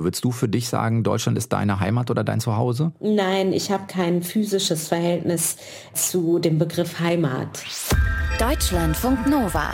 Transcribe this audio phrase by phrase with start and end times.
[0.00, 2.92] Würdest du für dich sagen, Deutschland ist deine Heimat oder dein Zuhause?
[3.00, 5.56] Nein, ich habe kein physisches Verhältnis
[5.92, 7.64] zu dem Begriff Heimat.
[8.38, 9.72] Deutschlandfunk Nova.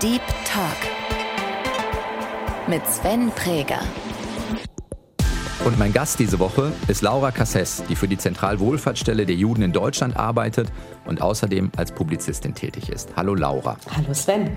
[0.00, 0.76] Deep Talk
[2.68, 3.80] mit Sven Präger.
[5.64, 9.72] Und mein Gast diese Woche ist Laura Casses, die für die Zentralwohlfahrtsstelle der Juden in
[9.72, 10.70] Deutschland arbeitet
[11.06, 13.16] und außerdem als Publizistin tätig ist.
[13.16, 13.76] Hallo Laura.
[13.96, 14.56] Hallo Sven.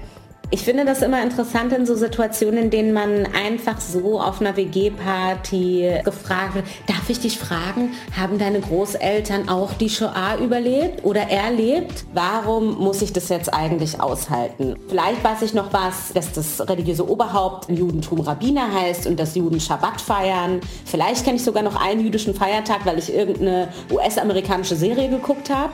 [0.50, 4.56] Ich finde das immer interessant in so Situationen, in denen man einfach so auf einer
[4.56, 11.24] WG-Party gefragt wird, darf ich dich fragen, haben deine Großeltern auch die Shoah überlebt oder
[11.24, 12.06] erlebt?
[12.14, 14.76] Warum muss ich das jetzt eigentlich aushalten?
[14.88, 19.36] Vielleicht weiß ich noch was, dass das religiöse Oberhaupt im Judentum Rabbiner heißt und dass
[19.36, 20.62] Juden Schabbat feiern.
[20.86, 25.74] Vielleicht kenne ich sogar noch einen jüdischen Feiertag, weil ich irgendeine US-amerikanische Serie geguckt habe.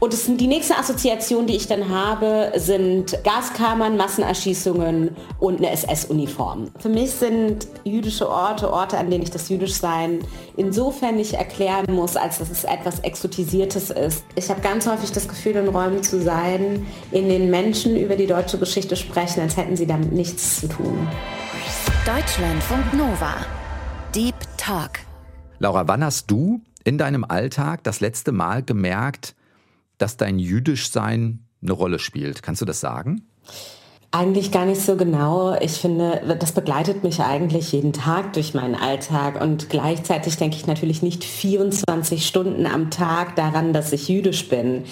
[0.00, 6.70] Und die nächste Assoziation, die ich dann habe, sind Gaskammern, Massenerschießungen und eine SS-Uniform.
[6.78, 10.20] Für mich sind jüdische Orte Orte, an denen ich das Jüdischsein
[10.56, 14.24] insofern nicht erklären muss, als dass es etwas Exotisiertes ist.
[14.36, 18.26] Ich habe ganz häufig das Gefühl, in Räumen zu sein, in denen Menschen über die
[18.26, 21.08] deutsche Geschichte sprechen, als hätten sie damit nichts zu tun.
[22.06, 23.34] Deutschlandfunk Nova.
[24.14, 25.00] Deep Talk.
[25.58, 29.34] Laura, wann hast du in deinem Alltag das letzte Mal gemerkt,
[29.98, 32.42] dass dein Jüdischsein eine Rolle spielt.
[32.42, 33.22] Kannst du das sagen?
[34.16, 35.56] Eigentlich gar nicht so genau.
[35.60, 40.68] Ich finde, das begleitet mich eigentlich jeden Tag durch meinen Alltag und gleichzeitig denke ich
[40.68, 44.84] natürlich nicht 24 Stunden am Tag daran, dass ich jüdisch bin.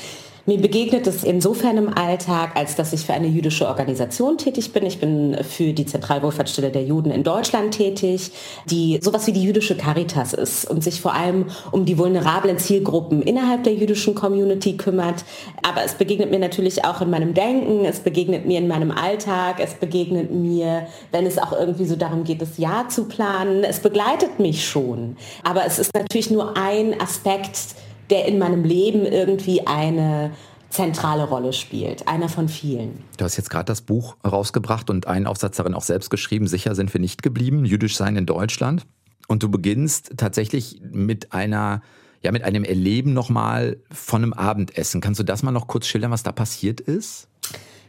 [0.45, 4.85] Mir begegnet es insofern im Alltag, als dass ich für eine jüdische Organisation tätig bin.
[4.85, 8.33] Ich bin für die Zentralwohlfahrtsstelle der Juden in Deutschland tätig,
[8.67, 13.23] die sowas wie die jüdische Caritas ist und sich vor allem um die vulnerablen Zielgruppen
[13.23, 15.25] innerhalb der jüdischen Community kümmert.
[15.63, 19.61] Aber es begegnet mir natürlich auch in meinem Denken, es begegnet mir in meinem Alltag,
[19.61, 23.63] es begegnet mir, wenn es auch irgendwie so darum geht, das Jahr zu planen.
[23.63, 25.17] Es begleitet mich schon.
[25.45, 27.77] Aber es ist natürlich nur ein Aspekt,
[28.11, 30.33] der in meinem Leben irgendwie eine
[30.71, 32.09] zentrale Rolle spielt.
[32.09, 33.05] Einer von vielen.
[33.19, 36.47] Du hast jetzt gerade das Buch rausgebracht und einen Aufsatz darin auch selbst geschrieben.
[36.47, 37.65] Sicher sind wir nicht geblieben.
[37.65, 38.87] Jüdisch sein in Deutschland.
[39.29, 41.83] Und du beginnst tatsächlich mit einer
[42.23, 45.01] ja, mit einem Erleben nochmal von einem Abendessen.
[45.01, 47.29] Kannst du das mal noch kurz schildern, was da passiert ist?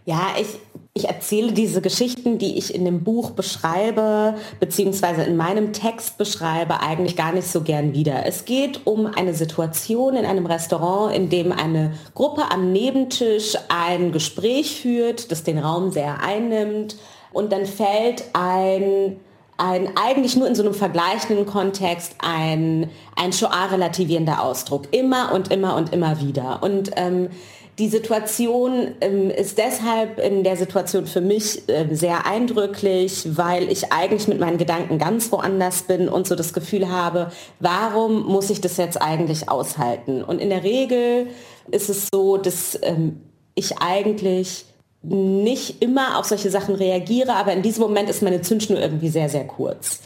[0.06, 0.59] Ja, ich,
[0.94, 6.81] ich erzähle diese Geschichten, die ich in dem Buch beschreibe, beziehungsweise in meinem Text beschreibe,
[6.81, 8.25] eigentlich gar nicht so gern wieder.
[8.25, 14.12] Es geht um eine Situation in einem Restaurant, in dem eine Gruppe am Nebentisch ein
[14.12, 16.97] Gespräch führt, das den Raum sehr einnimmt
[17.31, 19.18] und dann fällt ein
[19.56, 24.88] ein eigentlich nur in so einem vergleichenden Kontext ein, ein Shoah-relativierender Ausdruck.
[24.91, 26.64] Immer und immer und immer wieder.
[26.64, 27.30] Und ähm,
[27.79, 33.91] die Situation ähm, ist deshalb in der Situation für mich äh, sehr eindrücklich, weil ich
[33.91, 38.61] eigentlich mit meinen Gedanken ganz woanders bin und so das Gefühl habe, warum muss ich
[38.61, 40.23] das jetzt eigentlich aushalten?
[40.23, 41.28] Und in der Regel
[41.72, 43.22] ist es so, dass ähm,
[43.56, 44.66] ich eigentlich
[45.01, 49.29] nicht immer auf solche Sachen reagiere, aber in diesem Moment ist meine Zündschnur irgendwie sehr,
[49.29, 50.00] sehr kurz.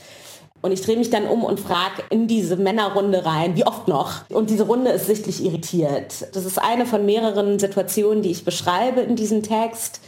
[0.62, 4.30] Und ich drehe mich dann um und frage in diese Männerrunde rein, wie oft noch?
[4.30, 6.28] Und diese Runde ist sichtlich irritiert.
[6.34, 10.02] Das ist eine von mehreren Situationen, die ich beschreibe in diesem Text.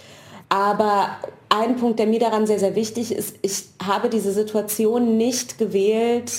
[0.49, 1.09] Aber
[1.49, 6.31] ein Punkt, der mir daran sehr, sehr wichtig ist, ich habe diese Situation nicht gewählt,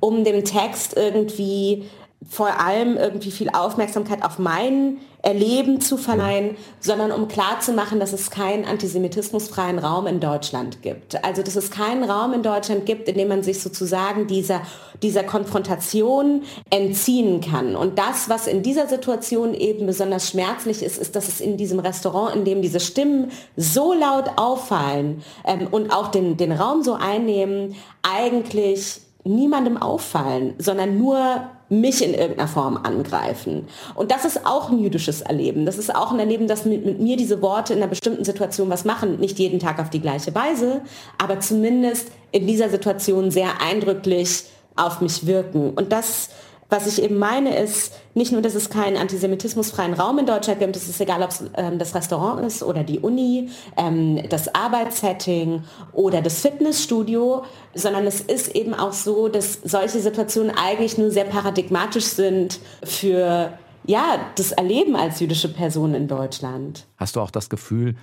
[0.00, 1.84] um dem Text irgendwie
[2.28, 8.30] vor allem irgendwie viel Aufmerksamkeit auf mein Erleben zu verleihen, sondern um klarzumachen, dass es
[8.30, 11.24] keinen antisemitismusfreien Raum in Deutschland gibt.
[11.24, 14.62] Also dass es keinen Raum in Deutschland gibt, in dem man sich sozusagen dieser,
[15.00, 17.76] dieser Konfrontation entziehen kann.
[17.76, 21.78] Und das, was in dieser Situation eben besonders schmerzlich ist, ist, dass es in diesem
[21.78, 26.94] Restaurant, in dem diese Stimmen so laut auffallen ähm, und auch den, den Raum so
[26.94, 33.66] einnehmen, eigentlich niemandem auffallen, sondern nur mich in irgendeiner Form angreifen.
[33.94, 35.64] Und das ist auch ein jüdisches Erleben.
[35.64, 38.68] Das ist auch ein Erleben, dass mit, mit, mir diese Worte in einer bestimmten Situation
[38.68, 39.18] was machen.
[39.18, 40.82] Nicht jeden Tag auf die gleiche Weise,
[41.18, 44.44] aber zumindest in dieser Situation sehr eindrücklich
[44.76, 45.70] auf mich wirken.
[45.70, 46.28] Und das
[46.72, 50.74] was ich eben meine ist, nicht nur, dass es keinen antisemitismusfreien Raum in Deutschland gibt,
[50.74, 55.64] es ist egal, ob es ähm, das Restaurant ist oder die Uni, ähm, das Arbeitssetting
[55.92, 61.24] oder das Fitnessstudio, sondern es ist eben auch so, dass solche Situationen eigentlich nur sehr
[61.24, 63.52] paradigmatisch sind für
[63.84, 66.86] ja, das Erleben als jüdische Person in Deutschland.
[66.96, 67.96] Hast du auch das Gefühl,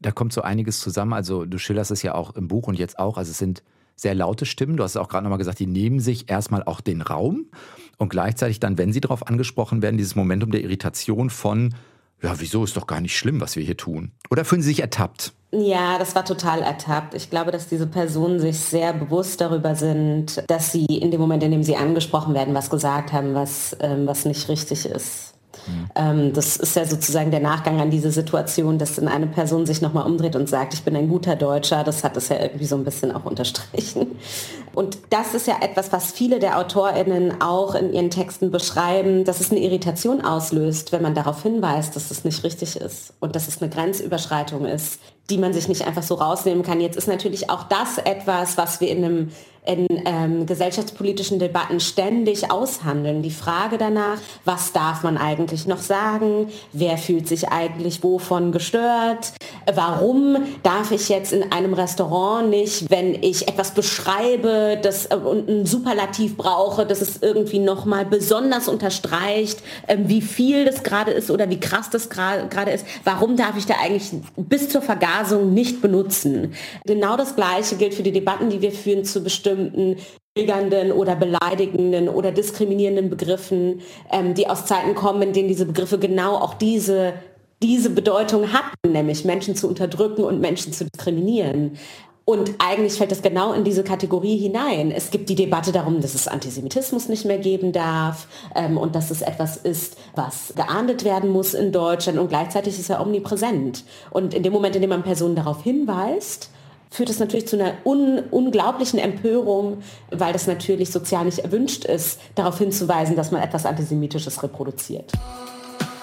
[0.00, 1.14] da kommt so einiges zusammen?
[1.14, 3.62] Also du schilderst es ja auch im Buch und jetzt auch, also es sind
[3.96, 4.76] sehr laute Stimmen.
[4.76, 7.46] Du hast es auch gerade nochmal gesagt, die nehmen sich erstmal auch den Raum
[7.98, 11.74] und gleichzeitig dann, wenn sie darauf angesprochen werden, dieses Momentum der Irritation von,
[12.22, 14.12] ja, wieso ist doch gar nicht schlimm, was wir hier tun?
[14.30, 15.32] Oder fühlen sie sich ertappt?
[15.50, 17.14] Ja, das war total ertappt.
[17.14, 21.42] Ich glaube, dass diese Personen sich sehr bewusst darüber sind, dass sie in dem Moment,
[21.42, 25.31] in dem sie angesprochen werden, was gesagt haben, was, ähm, was nicht richtig ist.
[25.94, 26.32] Mhm.
[26.32, 30.06] das ist ja sozusagen der Nachgang an diese Situation, dass dann eine Person sich nochmal
[30.06, 31.84] umdreht und sagt, ich bin ein guter Deutscher.
[31.84, 34.18] Das hat es ja irgendwie so ein bisschen auch unterstrichen.
[34.74, 39.40] Und das ist ja etwas, was viele der AutorInnen auch in ihren Texten beschreiben, dass
[39.40, 43.48] es eine Irritation auslöst, wenn man darauf hinweist, dass es nicht richtig ist und dass
[43.48, 45.00] es eine Grenzüberschreitung ist,
[45.30, 46.80] die man sich nicht einfach so rausnehmen kann.
[46.80, 49.28] Jetzt ist natürlich auch das etwas, was wir in einem
[49.64, 53.22] in ähm, gesellschaftspolitischen Debatten ständig aushandeln.
[53.22, 56.48] Die Frage danach, was darf man eigentlich noch sagen?
[56.72, 59.34] Wer fühlt sich eigentlich wovon gestört?
[59.72, 65.48] Warum darf ich jetzt in einem Restaurant nicht, wenn ich etwas beschreibe das, äh, und
[65.48, 71.30] ein Superlativ brauche, dass es irgendwie nochmal besonders unterstreicht, äh, wie viel das gerade ist
[71.30, 72.84] oder wie krass das gerade ist?
[73.04, 76.54] Warum darf ich da eigentlich bis zur Vergasung nicht benutzen?
[76.84, 79.96] Genau das Gleiche gilt für die Debatten, die wir führen zu bestimmten bestimmten
[80.34, 85.98] triggernden oder beleidigenden oder diskriminierenden Begriffen, ähm, die aus Zeiten kommen, in denen diese Begriffe
[85.98, 87.14] genau auch diese,
[87.62, 91.76] diese Bedeutung hatten, nämlich Menschen zu unterdrücken und Menschen zu diskriminieren.
[92.24, 94.92] Und eigentlich fällt das genau in diese Kategorie hinein.
[94.92, 99.10] Es gibt die Debatte darum, dass es Antisemitismus nicht mehr geben darf ähm, und dass
[99.10, 103.84] es etwas ist, was geahndet werden muss in Deutschland und gleichzeitig ist er omnipräsent.
[104.10, 106.50] Und in dem Moment, in dem man Personen darauf hinweist,
[106.92, 109.78] führt es natürlich zu einer un unglaublichen Empörung,
[110.10, 115.10] weil das natürlich sozial nicht erwünscht ist, darauf hinzuweisen, dass man etwas Antisemitisches reproduziert.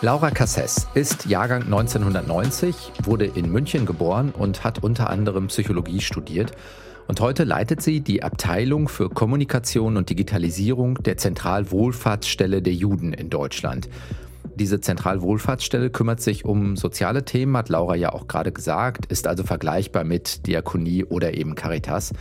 [0.01, 6.53] Laura Casses ist Jahrgang 1990, wurde in München geboren und hat unter anderem Psychologie studiert.
[7.07, 13.29] Und heute leitet sie die Abteilung für Kommunikation und Digitalisierung der Zentralwohlfahrtsstelle der Juden in
[13.29, 13.89] Deutschland.
[14.59, 19.43] Diese Zentralwohlfahrtsstelle kümmert sich um soziale Themen, hat Laura ja auch gerade gesagt, ist also
[19.43, 22.11] vergleichbar mit Diakonie oder eben Caritas.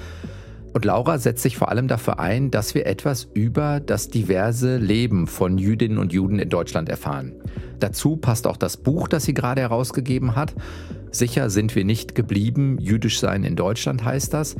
[0.73, 5.27] Und Laura setzt sich vor allem dafür ein, dass wir etwas über das diverse Leben
[5.27, 7.33] von Jüdinnen und Juden in Deutschland erfahren.
[7.81, 10.55] Dazu passt auch das Buch, das sie gerade herausgegeben hat.
[11.11, 14.55] Sicher sind wir nicht geblieben, jüdisch sein in Deutschland heißt das.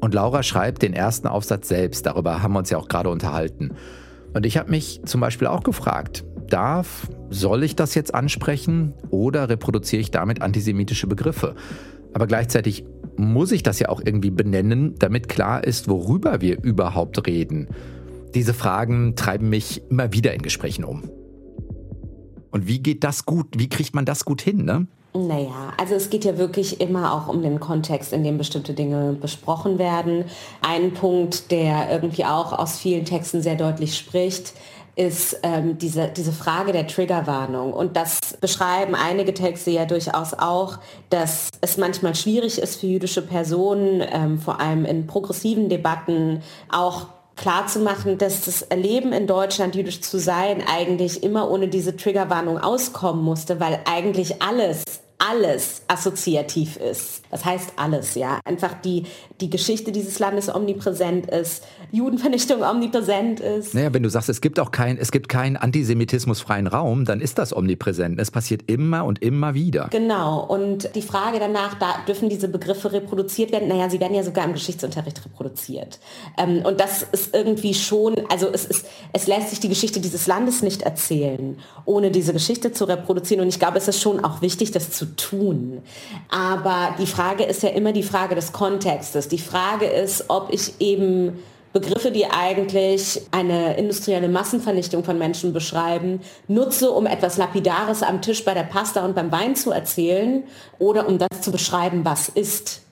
[0.00, 3.72] Und Laura schreibt den ersten Aufsatz selbst, darüber haben wir uns ja auch gerade unterhalten.
[4.34, 9.48] Und ich habe mich zum Beispiel auch gefragt, darf, soll ich das jetzt ansprechen oder
[9.48, 11.54] reproduziere ich damit antisemitische Begriffe?
[12.14, 12.84] Aber gleichzeitig
[13.16, 17.68] muss ich das ja auch irgendwie benennen, damit klar ist, worüber wir überhaupt reden.
[18.34, 21.04] Diese Fragen treiben mich immer wieder in Gesprächen um.
[22.50, 23.46] Und wie geht das gut?
[23.56, 24.86] Wie kriegt man das gut hin, ne?
[25.14, 29.16] Naja, also es geht ja wirklich immer auch um den Kontext, in dem bestimmte Dinge
[29.18, 30.24] besprochen werden.
[30.60, 34.52] Ein Punkt, der irgendwie auch aus vielen Texten sehr deutlich spricht,
[34.98, 37.72] ist ähm, diese, diese Frage der Triggerwarnung.
[37.72, 40.78] Und das beschreiben einige Texte ja durchaus auch,
[41.08, 47.06] dass es manchmal schwierig ist für jüdische Personen, ähm, vor allem in progressiven Debatten, auch
[47.36, 53.22] klarzumachen, dass das Erleben in Deutschland, jüdisch zu sein, eigentlich immer ohne diese Triggerwarnung auskommen
[53.22, 54.82] musste, weil eigentlich alles
[55.18, 57.22] alles assoziativ ist.
[57.30, 58.40] Das heißt alles, ja.
[58.44, 59.04] Einfach die,
[59.40, 63.74] die Geschichte dieses Landes omnipräsent ist, Judenvernichtung omnipräsent ist.
[63.74, 67.38] Naja, wenn du sagst, es gibt auch kein, es gibt keinen antisemitismusfreien Raum, dann ist
[67.38, 68.20] das omnipräsent.
[68.20, 69.88] Es passiert immer und immer wieder.
[69.90, 70.44] Genau.
[70.44, 73.68] Und die Frage danach, da dürfen diese Begriffe reproduziert werden?
[73.68, 75.98] Naja, sie werden ja sogar im Geschichtsunterricht reproduziert.
[76.38, 80.28] Ähm, und das ist irgendwie schon, also es ist, es lässt sich die Geschichte dieses
[80.28, 83.42] Landes nicht erzählen, ohne diese Geschichte zu reproduzieren.
[83.42, 85.82] Und ich glaube, es ist schon auch wichtig, das zu tun.
[86.30, 89.28] Aber die Frage ist ja immer die Frage des Kontextes.
[89.28, 91.38] Die Frage ist, ob ich eben
[91.72, 98.44] Begriffe, die eigentlich eine industrielle Massenvernichtung von Menschen beschreiben, nutze, um etwas Lapidares am Tisch
[98.44, 100.44] bei der Pasta und beim Wein zu erzählen
[100.78, 102.82] oder um das zu beschreiben, was ist.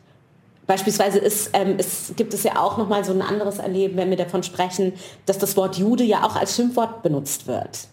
[0.67, 4.17] Beispielsweise ist, ähm, es gibt es ja auch nochmal so ein anderes Erleben, wenn wir
[4.17, 4.93] davon sprechen,
[5.25, 7.89] dass das Wort Jude ja auch als Schimpfwort benutzt wird.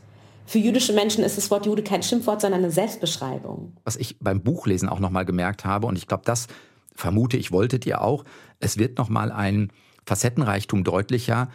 [0.45, 3.77] Für jüdische Menschen ist das Wort Jude kein Schimpfwort, sondern eine Selbstbeschreibung.
[3.83, 6.47] Was ich beim Buchlesen auch nochmal gemerkt habe, und ich glaube, das
[6.95, 8.23] vermute ich, wolltet ihr auch,
[8.59, 9.71] es wird nochmal ein
[10.05, 11.49] Facettenreichtum deutlicher,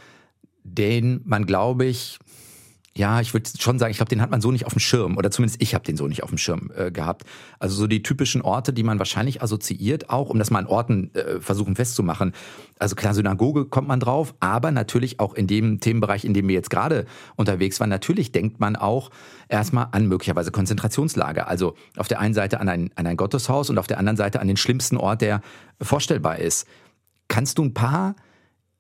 [0.65, 2.19] den man, glaube ich,
[2.99, 5.17] ja, ich würde schon sagen, ich glaube, den hat man so nicht auf dem Schirm
[5.17, 7.23] oder zumindest ich habe den so nicht auf dem Schirm äh, gehabt.
[7.61, 11.15] Also so die typischen Orte, die man wahrscheinlich assoziiert, auch um das mal an Orten
[11.15, 12.33] äh, versuchen festzumachen.
[12.81, 16.57] Also klar, Synagoge kommt man drauf, aber natürlich auch in dem Themenbereich, in dem wir
[16.57, 19.11] jetzt gerade unterwegs waren, natürlich denkt man auch
[19.49, 21.47] erstmal an möglicherweise Konzentrationslager.
[21.47, 24.41] Also auf der einen Seite an ein, an ein Gotteshaus und auf der anderen Seite
[24.41, 25.41] an den schlimmsten Ort, der
[25.81, 26.67] vorstellbar ist.
[27.29, 28.17] Kannst du ein paar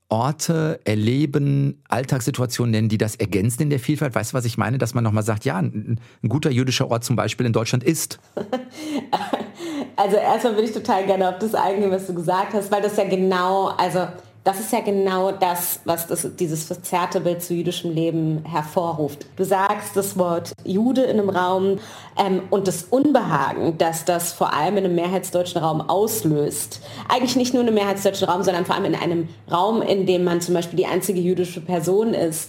[0.09, 4.15] Orte erleben, Alltagssituationen nennen, die das ergänzen in der Vielfalt?
[4.15, 4.79] Weißt du, was ich meine?
[4.79, 8.19] Dass man nochmal sagt, ja, ein, ein, guter jüdischer Ort zum Beispiel in Deutschland ist.
[9.97, 12.97] Also erstmal würde ich total gerne auf das eingehen, was du gesagt hast, weil das
[12.97, 14.07] ja genau, also
[14.49, 19.26] das ist ja genau das, was das, dieses verzerrte Bild zu jüdischem Leben hervorruft.
[19.37, 21.81] Du sagst das Wort Jude in einem Raum
[22.19, 26.81] ähm, und das Unbehagen, dass das vor allem in einem mehrheitsdeutschen Raum auslöst.
[27.11, 30.25] Eigentlich nicht nur in einem mehrheitsdeutschen Raum, sondern vor allem in einem Raum, in dem
[30.25, 32.49] man zum Beispiel die einzige jüdische Person ist,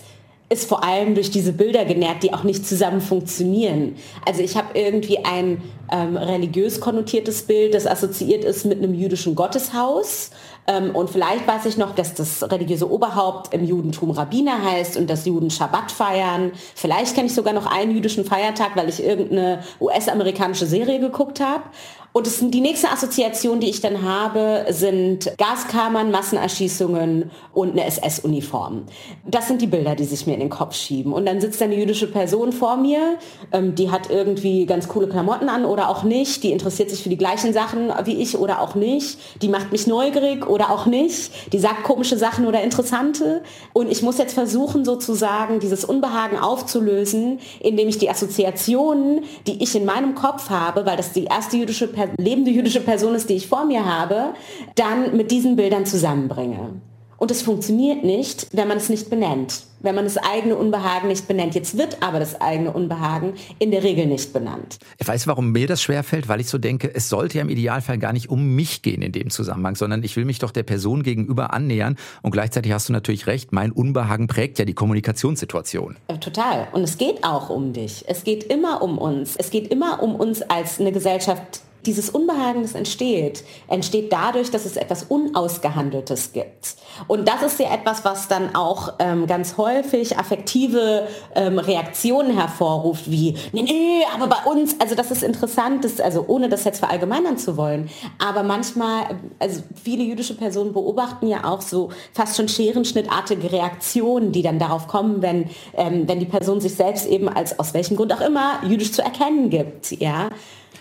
[0.50, 3.96] ist vor allem durch diese Bilder genährt, die auch nicht zusammen funktionieren.
[4.25, 9.36] Also ich habe irgendwie ein ähm, religiös konnotiertes Bild, das assoziiert ist mit einem jüdischen
[9.36, 10.32] Gotteshaus.
[10.69, 15.09] Ähm, und vielleicht weiß ich noch, dass das religiöse Oberhaupt im Judentum Rabbiner heißt und
[15.09, 16.51] dass Juden Schabbat feiern.
[16.75, 21.63] Vielleicht kenne ich sogar noch einen jüdischen Feiertag, weil ich irgendeine US-amerikanische Serie geguckt habe.
[22.11, 28.85] Und es, die nächste Assoziation, die ich dann habe, sind Gaskammern, Massenerschießungen und eine SS-Uniform.
[29.27, 31.13] Das sind die Bilder, die sich mir in den Kopf schieben.
[31.13, 33.19] Und dann sitzt eine jüdische Person vor mir,
[33.51, 37.09] ähm, die hat irgendwie ganz coole Klamotten an oder auch nicht, die interessiert sich für
[37.09, 41.54] die gleichen Sachen wie ich oder auch nicht, die macht mich neugierig oder auch nicht,
[41.54, 43.44] die sagt komische Sachen oder interessante.
[43.72, 49.74] Und ich muss jetzt versuchen, sozusagen dieses Unbehagen aufzulösen, indem ich die Assoziationen, die ich
[49.75, 53.48] in meinem Kopf habe, weil das die erste jüdische lebende jüdische Person ist, die ich
[53.48, 54.34] vor mir habe,
[54.75, 56.82] dann mit diesen Bildern zusammenbringe.
[57.19, 61.27] Und es funktioniert nicht, wenn man es nicht benennt, wenn man das eigene Unbehagen nicht
[61.27, 61.53] benennt.
[61.53, 64.79] Jetzt wird aber das eigene Unbehagen in der Regel nicht benannt.
[64.97, 67.97] Ich weiß, warum mir das schwerfällt, weil ich so denke, es sollte ja im Idealfall
[67.97, 71.03] gar nicht um mich gehen in dem Zusammenhang, sondern ich will mich doch der Person
[71.03, 71.97] gegenüber annähern.
[72.21, 75.97] Und gleichzeitig hast du natürlich recht, mein Unbehagen prägt ja die Kommunikationssituation.
[76.07, 76.69] Äh, total.
[76.71, 78.05] Und es geht auch um dich.
[78.07, 79.35] Es geht immer um uns.
[79.35, 84.65] Es geht immer um uns als eine Gesellschaft, dieses Unbehagen, das entsteht, entsteht dadurch, dass
[84.65, 86.75] es etwas Unausgehandeltes gibt.
[87.07, 93.09] Und das ist ja etwas, was dann auch ähm, ganz häufig affektive ähm, Reaktionen hervorruft,
[93.09, 96.79] wie, nee, nee, aber bei uns, also das ist interessant, das, also ohne das jetzt
[96.79, 99.03] verallgemeinern zu wollen, aber manchmal,
[99.39, 104.88] also viele jüdische Personen beobachten ja auch so fast schon scherenschnittartige Reaktionen, die dann darauf
[104.88, 108.59] kommen, wenn, ähm, wenn die Person sich selbst eben als aus welchem Grund auch immer
[108.67, 110.29] jüdisch zu erkennen gibt, ja.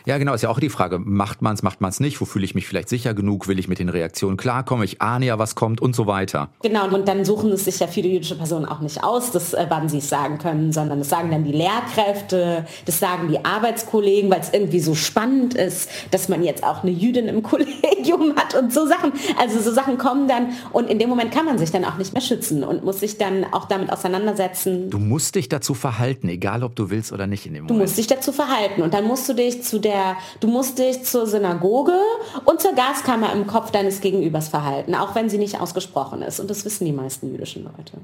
[0.08, 2.18] Ja, genau, ist ja auch die Frage, macht man es, macht man es nicht?
[2.18, 3.46] Wo fühle ich mich vielleicht sicher genug?
[3.46, 4.82] Will ich mit den Reaktionen klarkommen?
[4.82, 6.48] Ich ahne ja, was kommt und so weiter.
[6.62, 9.66] Genau, und dann suchen es sich ja viele jüdische Personen auch nicht aus, dass, äh,
[9.68, 14.30] wann sie es sagen können, sondern das sagen dann die Lehrkräfte, das sagen die Arbeitskollegen,
[14.30, 18.54] weil es irgendwie so spannend ist, dass man jetzt auch eine Jüdin im Kollegium hat
[18.54, 19.12] und so Sachen.
[19.38, 22.14] Also so Sachen kommen dann und in dem Moment kann man sich dann auch nicht
[22.14, 24.88] mehr schützen und muss sich dann auch damit auseinandersetzen.
[24.88, 27.78] Du musst dich dazu verhalten, egal ob du willst oder nicht in dem Moment.
[27.78, 30.78] Du musst dich dazu verhalten und dann musst du dich zu der der, du musst
[30.78, 31.98] dich zur Synagoge
[32.44, 36.40] und zur Gaskammer im Kopf deines Gegenübers verhalten, auch wenn sie nicht ausgesprochen ist.
[36.40, 37.98] Und das wissen die meisten jüdischen Leute.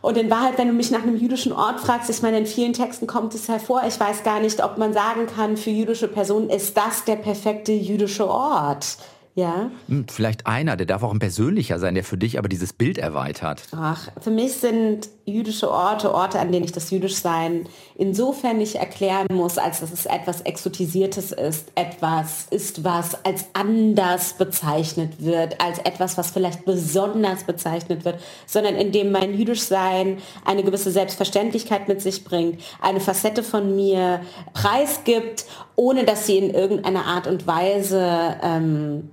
[0.00, 2.72] Und in Wahrheit, wenn du mich nach einem jüdischen Ort fragst, ich meine, in vielen
[2.72, 6.50] Texten kommt es hervor, ich weiß gar nicht, ob man sagen kann, für jüdische Personen
[6.50, 8.98] ist das der perfekte jüdische Ort.
[9.38, 9.70] Ja.
[9.86, 12.98] Hm, vielleicht einer, der darf auch ein persönlicher sein, der für dich aber dieses Bild
[12.98, 13.62] erweitert.
[13.70, 19.28] Ach, für mich sind jüdische Orte Orte, an denen ich das Jüdischsein insofern nicht erklären
[19.30, 25.78] muss, als dass es etwas Exotisiertes ist, etwas ist, was als anders bezeichnet wird, als
[25.78, 32.02] etwas, was vielleicht besonders bezeichnet wird, sondern in dem mein Jüdischsein eine gewisse Selbstverständlichkeit mit
[32.02, 34.20] sich bringt, eine Facette von mir
[34.52, 35.44] preisgibt,
[35.76, 39.10] ohne dass sie in irgendeiner Art und Weise ähm,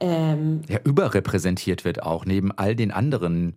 [0.00, 3.56] ähm, ja, überrepräsentiert wird auch, neben all den anderen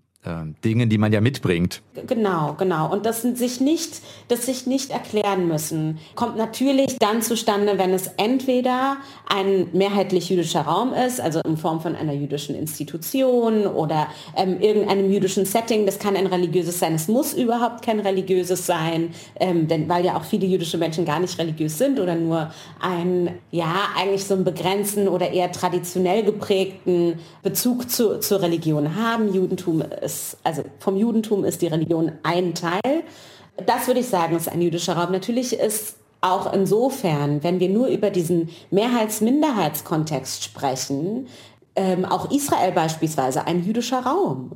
[0.63, 1.82] Dingen, die man ja mitbringt.
[2.08, 2.89] Genau, genau.
[2.89, 8.08] Und das sich nicht, das sich nicht erklären müssen, kommt natürlich dann zustande, wenn es
[8.15, 14.62] entweder ein mehrheitlich jüdischer Raum ist, also in Form von einer jüdischen Institution oder ähm,
[14.62, 15.86] irgendeinem jüdischen Setting.
[15.86, 16.96] Das kann ein religiöses sein.
[16.96, 21.20] Es muss überhaupt kein religiöses sein, ähm, denn weil ja auch viele jüdische Menschen gar
[21.20, 22.50] nicht religiös sind oder nur
[22.80, 29.34] ein, ja, eigentlich so einen begrenzten oder eher traditionell geprägten Bezug zu, zur Religion haben.
[29.34, 33.03] Judentum ist ist, also vom Judentum ist die Religion ein Teil.
[33.65, 35.12] Das würde ich sagen, ist ein jüdischer Raum.
[35.12, 41.27] Natürlich ist auch insofern, wenn wir nur über diesen Mehrheits-Minderheitskontext sprechen,
[41.75, 44.51] ähm, auch Israel beispielsweise ein jüdischer Raum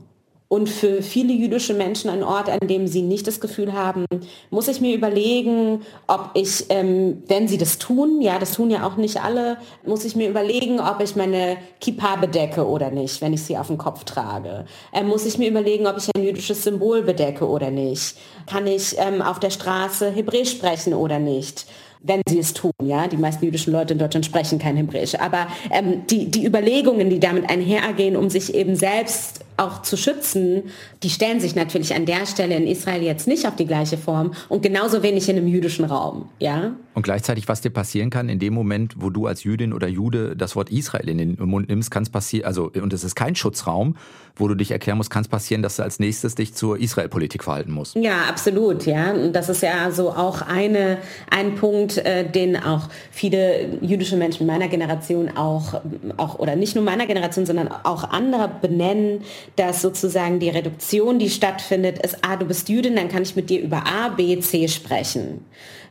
[0.49, 4.05] und für viele jüdische Menschen ein Ort, an dem sie nicht das Gefühl haben,
[4.49, 8.87] muss ich mir überlegen, ob ich, ähm, wenn sie das tun, ja, das tun ja
[8.87, 13.33] auch nicht alle, muss ich mir überlegen, ob ich meine Kippa bedecke oder nicht, wenn
[13.33, 14.65] ich sie auf dem Kopf trage.
[14.93, 18.17] Ähm, muss ich mir überlegen, ob ich ein jüdisches Symbol bedecke oder nicht.
[18.49, 21.65] Kann ich ähm, auf der Straße Hebräisch sprechen oder nicht
[22.03, 22.71] wenn sie es tun.
[22.83, 25.15] Ja, die meisten jüdischen Leute in Deutschland sprechen kein Hebräisch.
[25.15, 30.63] Aber ähm, die, die Überlegungen, die damit einhergehen, um sich eben selbst auch zu schützen,
[31.03, 34.33] die stellen sich natürlich an der Stelle in Israel jetzt nicht auf die gleiche Form
[34.49, 36.71] und genauso wenig in einem jüdischen Raum, ja.
[36.93, 40.35] Und gleichzeitig, was dir passieren kann, in dem Moment, wo du als Jüdin oder Jude
[40.35, 43.35] das Wort Israel in den Mund nimmst, kann es passieren, also, und es ist kein
[43.35, 43.95] Schutzraum,
[44.35, 47.43] wo du dich erklären musst, kann es passieren, dass du als nächstes dich zur Israel-Politik
[47.43, 47.95] verhalten musst.
[47.95, 49.11] Ja, absolut, ja.
[49.11, 50.97] Und das ist ja so auch eine,
[51.29, 55.81] ein Punkt, äh, den auch viele jüdische Menschen meiner Generation auch,
[56.17, 59.21] auch, oder nicht nur meiner Generation, sondern auch anderer benennen,
[59.55, 63.49] dass sozusagen die Reduktion, die stattfindet, ist, ah, du bist Jüdin, dann kann ich mit
[63.49, 65.45] dir über A, B, C sprechen.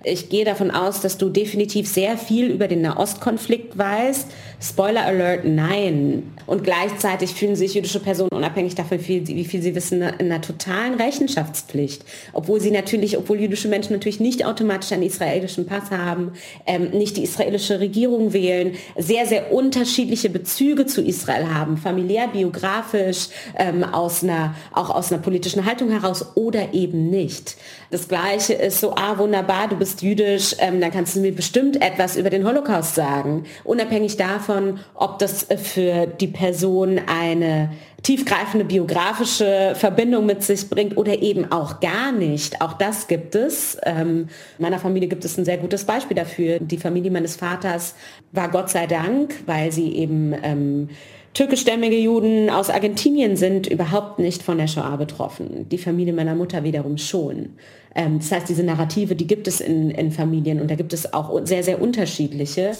[0.08, 4.28] Ich gehe davon aus, dass du definitiv sehr viel über den Nahostkonflikt weißt.
[4.60, 6.32] Spoiler Alert, nein.
[6.46, 10.94] Und gleichzeitig fühlen sich jüdische Personen unabhängig davon, wie viel sie wissen, in einer totalen
[10.94, 12.04] Rechenschaftspflicht.
[12.32, 16.34] Obwohl sie natürlich, obwohl jüdische Menschen natürlich nicht automatisch einen israelischen Pass haben,
[16.66, 23.26] ähm, nicht die israelische Regierung wählen, sehr, sehr unterschiedliche Bezüge zu Israel haben, familiär, biografisch,
[23.58, 27.56] ähm, aus einer, auch aus einer politischen Haltung heraus oder eben nicht.
[27.90, 31.82] Das Gleiche ist so, ah, wunderbar, du bist jüdisch, ähm, dann kannst du mir bestimmt
[31.82, 33.44] etwas über den Holocaust sagen.
[33.64, 37.70] Unabhängig davon, ob das für die Person eine
[38.02, 42.60] tiefgreifende biografische Verbindung mit sich bringt oder eben auch gar nicht.
[42.60, 43.76] Auch das gibt es.
[43.84, 46.60] Ähm, in meiner Familie gibt es ein sehr gutes Beispiel dafür.
[46.60, 47.94] Die Familie meines Vaters
[48.30, 50.88] war Gott sei Dank, weil sie eben ähm,
[51.36, 55.68] türkischstämmige Juden aus Argentinien sind überhaupt nicht von der Shoah betroffen.
[55.68, 57.50] Die Familie meiner Mutter wiederum schon.
[57.94, 61.12] Ähm, das heißt, diese Narrative, die gibt es in, in Familien und da gibt es
[61.12, 62.72] auch sehr, sehr unterschiedliche.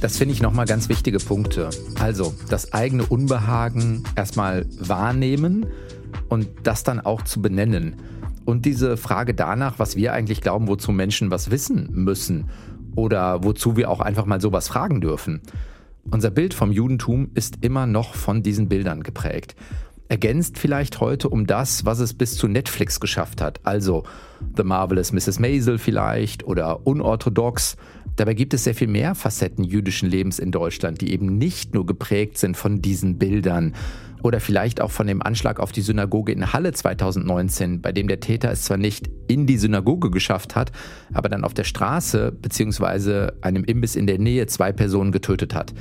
[0.00, 1.70] Das finde ich nochmal ganz wichtige Punkte.
[1.98, 5.66] Also das eigene Unbehagen erstmal wahrnehmen
[6.28, 7.96] und das dann auch zu benennen.
[8.44, 12.50] Und diese Frage danach, was wir eigentlich glauben, wozu Menschen was wissen müssen
[12.94, 15.40] oder wozu wir auch einfach mal sowas fragen dürfen.
[16.10, 19.56] Unser Bild vom Judentum ist immer noch von diesen Bildern geprägt.
[20.08, 24.04] Ergänzt vielleicht heute um das, was es bis zu Netflix geschafft hat, also
[24.56, 25.38] The Marvelous Mrs.
[25.38, 27.76] Maisel vielleicht oder unorthodox.
[28.16, 31.84] Dabei gibt es sehr viel mehr Facetten jüdischen Lebens in Deutschland, die eben nicht nur
[31.86, 33.74] geprägt sind von diesen Bildern
[34.22, 38.20] oder vielleicht auch von dem Anschlag auf die Synagoge in Halle 2019, bei dem der
[38.20, 40.72] Täter es zwar nicht in die Synagoge geschafft hat,
[41.12, 43.32] aber dann auf der Straße bzw.
[43.42, 45.74] einem Imbiss in der Nähe zwei Personen getötet hat.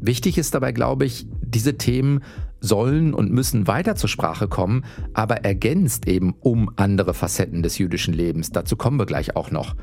[0.00, 2.20] Wichtig ist dabei, glaube ich, diese Themen
[2.60, 8.14] sollen und müssen weiter zur Sprache kommen, aber ergänzt eben um andere Facetten des jüdischen
[8.14, 8.50] Lebens.
[8.50, 9.74] Dazu kommen wir gleich auch noch.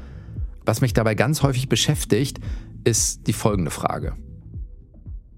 [0.66, 2.40] Was mich dabei ganz häufig beschäftigt,
[2.84, 4.16] ist die folgende Frage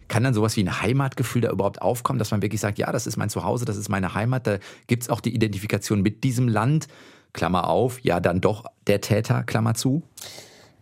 [0.08, 3.08] kann dann sowas wie ein Heimatgefühl da überhaupt aufkommen, dass man wirklich sagt, ja, das
[3.08, 6.48] ist mein Zuhause, das ist meine Heimat, da gibt es auch die Identifikation mit diesem
[6.48, 6.88] Land,
[7.34, 10.02] Klammer auf, ja, dann doch der Täter, Klammer zu?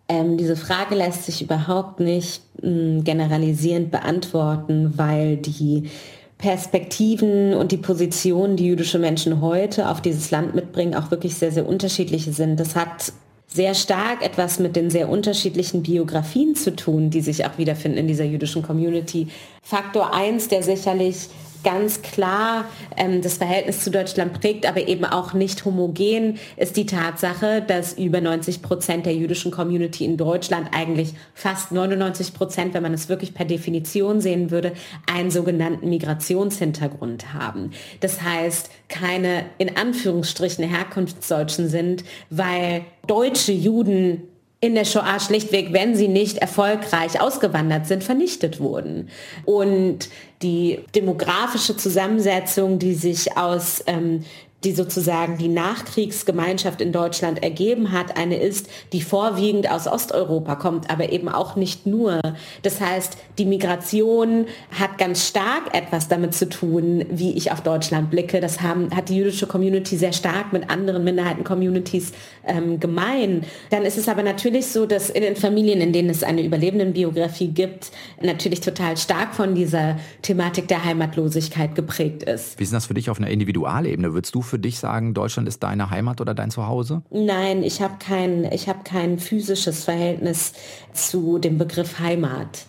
[0.07, 5.89] Ähm, diese Frage lässt sich überhaupt nicht mh, hm, generalisierend beantworten, weil die
[6.37, 11.51] Perspektiven und die Positionen, die jüdische Menschen heute auf dieses Land mitbringen, auch wirklich sehr,
[11.51, 12.59] sehr unterschiedliche sind.
[12.59, 13.13] Das hat
[13.55, 18.07] sehr stark etwas mit den sehr unterschiedlichen Biografien zu tun, die sich auch wiederfinden in
[18.07, 19.29] dieser jüdischen Community.
[19.63, 21.29] Faktor 1, der sicherlich
[21.65, 26.85] ganz klar ähm, das Verhältnis zu Deutschland prägt, aber eben auch nicht homogen, ist die
[26.85, 32.83] Tatsache, dass über 90 Prozent der jüdischen Community in Deutschland, eigentlich fast 99 Prozent, wenn
[32.83, 34.73] man es wirklich per Definition sehen würde,
[35.11, 37.71] einen sogenannten Migrationshintergrund haben.
[37.99, 44.21] Das heißt, keine in Anführungsstrichen Herkunftsdeutschen sind, weil deutsche Juden
[44.65, 49.09] in der Shoah schlichtweg, wenn sie nicht erfolgreich ausgewandert sind, vernichtet wurden.
[49.45, 50.09] Und
[50.41, 54.25] die demografische Zusammensetzung, die sich aus ähm,
[54.65, 60.89] die sozusagen die Nachkriegsgemeinschaft in Deutschland ergeben hat, eine ist, die vorwiegend aus Osteuropa kommt,
[60.89, 62.19] aber eben auch nicht nur.
[62.63, 68.09] Das heißt, die Migration hat ganz stark etwas damit zu tun, wie ich auf Deutschland
[68.09, 68.41] blicke.
[68.41, 72.13] Das haben, hat die jüdische Community sehr stark mit anderen Minderheiten-Communities
[72.47, 73.43] ähm, gemein.
[73.69, 77.49] Dann ist es aber natürlich so, dass in den Familien, in denen es eine Überlebendenbiografie
[77.49, 82.59] gibt, natürlich total stark von dieser Thematik der Heimatlosigkeit geprägt ist.
[82.59, 84.13] Wie ist das für dich auf einer Individualebene?
[84.13, 87.01] Würdest du für für dich sagen, Deutschland ist deine Heimat oder dein Zuhause?
[87.09, 90.53] Nein, ich habe kein, hab kein physisches Verhältnis
[90.93, 92.65] zu dem Begriff Heimat.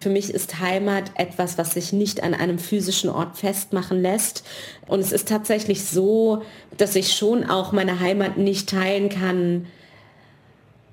[0.00, 4.44] Für mich ist Heimat etwas, was sich nicht an einem physischen Ort festmachen lässt.
[4.86, 6.40] Und es ist tatsächlich so,
[6.78, 9.66] dass ich schon auch meine Heimat nicht teilen kann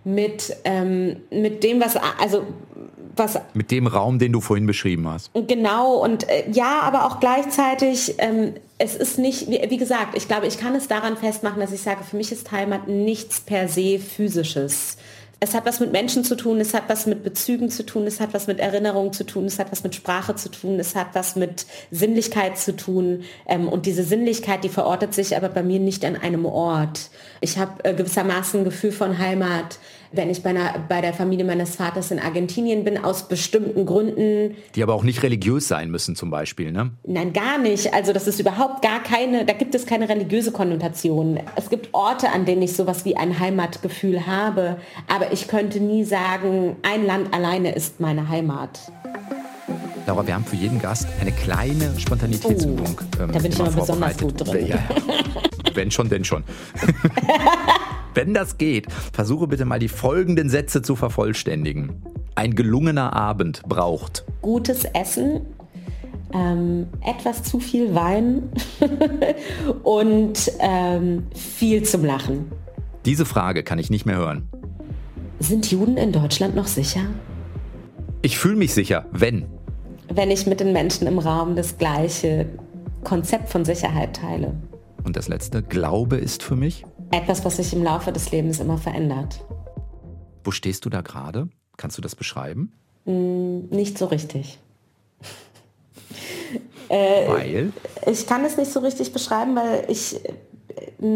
[0.03, 2.43] mit, ähm, mit dem, was, also
[3.15, 3.39] was...
[3.53, 5.31] Mit dem Raum, den du vorhin beschrieben hast.
[5.33, 10.27] Genau, und äh, ja, aber auch gleichzeitig, ähm, es ist nicht, wie, wie, gesagt, ich
[10.27, 13.67] glaube, ich kann es daran festmachen, dass ich sage, für mich ist Heimat nichts per
[13.67, 14.97] se physisches.
[15.43, 18.21] Es hat was mit Menschen zu tun, es hat was mit Bezügen zu tun, es
[18.21, 21.07] hat was mit Erinnerungen zu tun, es hat was mit Sprache zu tun, es hat
[21.13, 23.23] was mit Sinnlichkeit zu tun.
[23.45, 27.09] Ähm, und diese Sinnlichkeit, die verortet sich aber bei mir nicht an einem Ort.
[27.41, 29.79] Ich habe äh, gewissermaßen ein Gefühl von Heimat,
[30.13, 34.55] wenn ich bei, einer, bei der Familie meines Vaters in Argentinien bin, aus bestimmten Gründen.
[34.75, 36.91] Die aber auch nicht religiös sein müssen zum Beispiel, ne?
[37.05, 37.93] Nein, gar nicht.
[37.93, 41.39] Also das ist überhaupt gar keine, da gibt es keine religiöse Konnotation.
[41.55, 46.03] Es gibt Orte, an denen ich sowas wie ein Heimatgefühl habe, aber ich könnte nie
[46.03, 48.91] sagen, ein Land alleine ist meine Heimat.
[50.05, 52.99] Laura, wir haben für jeden Gast eine kleine Spontanitätsübung.
[52.99, 54.67] Oh, ähm, da bin ich immer besonders gut drin.
[54.67, 54.79] Ja,
[55.73, 56.43] wenn schon, denn schon.
[58.13, 62.03] Wenn das geht, versuche bitte mal die folgenden Sätze zu vervollständigen.
[62.35, 65.41] Ein gelungener Abend braucht gutes Essen,
[66.33, 68.49] ähm, etwas zu viel Wein
[69.83, 72.51] und ähm, viel zum Lachen.
[73.05, 74.47] Diese Frage kann ich nicht mehr hören.
[75.39, 77.01] Sind Juden in Deutschland noch sicher?
[78.21, 79.45] Ich fühle mich sicher, wenn.
[80.13, 82.45] Wenn ich mit den Menschen im Raum das gleiche
[83.03, 84.53] Konzept von Sicherheit teile.
[85.03, 86.85] Und das letzte, Glaube ist für mich?
[87.13, 89.45] Etwas, was sich im Laufe des Lebens immer verändert.
[90.43, 91.47] Wo stehst du da gerade?
[91.77, 92.73] Kannst du das beschreiben?
[93.05, 94.57] Mm, nicht so richtig.
[96.89, 97.73] äh, weil?
[98.07, 100.19] Ich kann es nicht so richtig beschreiben, weil ich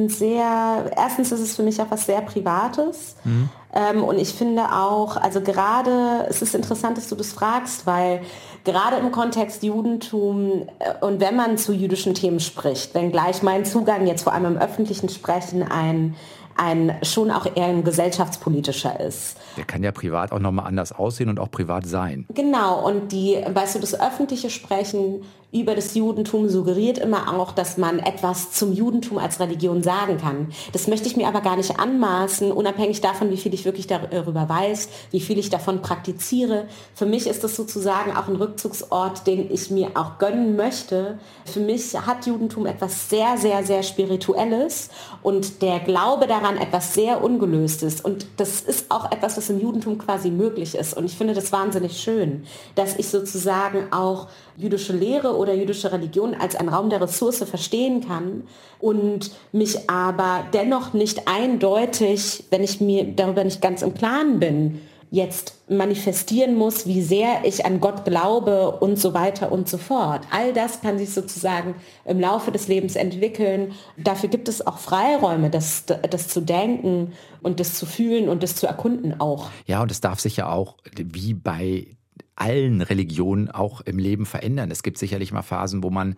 [0.07, 3.15] sehr, erstens ist es für mich auch was sehr Privates.
[3.23, 3.49] Mhm.
[3.73, 8.21] Ähm, und ich finde auch, also gerade, es ist interessant, dass du das fragst, weil
[8.63, 13.65] gerade im Kontext Judentum äh, und wenn man zu jüdischen Themen spricht, wenn gleich mein
[13.65, 16.15] Zugang jetzt vor allem im öffentlichen Sprechen ein
[16.57, 19.37] ein schon auch eher ein gesellschaftspolitischer ist.
[19.57, 22.25] Der kann ja privat auch nochmal anders aussehen und auch privat sein.
[22.33, 27.77] Genau, und die, weißt du, das öffentliche Sprechen über das Judentum suggeriert immer auch, dass
[27.77, 30.49] man etwas zum Judentum als Religion sagen kann.
[30.73, 34.49] Das möchte ich mir aber gar nicht anmaßen, unabhängig davon, wie viel ich wirklich darüber
[34.49, 36.65] weiß, wie viel ich davon praktiziere.
[36.93, 41.17] Für mich ist das sozusagen auch ein Rückzugsort, den ich mir auch gönnen möchte.
[41.45, 44.89] Für mich hat Judentum etwas sehr, sehr, sehr Spirituelles
[45.23, 47.99] und der Glaube daran etwas sehr Ungelöstes.
[47.99, 50.95] Und das ist auch etwas, was im Judentum quasi möglich ist.
[50.95, 56.33] Und ich finde das wahnsinnig schön, dass ich sozusagen auch jüdische Lehre oder jüdische Religion
[56.33, 58.43] als ein Raum der Ressource verstehen kann
[58.79, 64.81] und mich aber dennoch nicht eindeutig, wenn ich mir darüber nicht ganz im Klaren bin,
[65.09, 70.25] jetzt manifestieren muss, wie sehr ich an Gott glaube und so weiter und so fort.
[70.31, 73.73] All das kann sich sozusagen im Laufe des Lebens entwickeln.
[73.97, 78.55] Dafür gibt es auch Freiräume, das, das zu denken und das zu fühlen und das
[78.55, 79.49] zu erkunden auch.
[79.65, 81.87] Ja, und es darf sich ja auch, wie bei
[82.35, 84.71] allen Religionen auch im Leben verändern.
[84.71, 86.15] Es gibt sicherlich mal Phasen, wo man